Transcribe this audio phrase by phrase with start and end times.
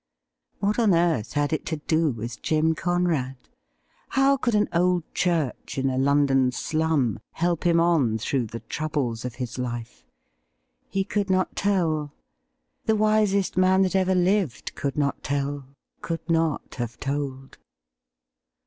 [0.57, 3.35] What on earth had it to do with Jim Conrad?
[4.09, 9.25] How could an old church in a London slum help him on through the troubles
[9.25, 10.03] of his life?
[10.89, 12.13] He could not tell.
[12.85, 15.67] The wisest man that ever lived could not tell—
[16.01, 17.59] could not have told.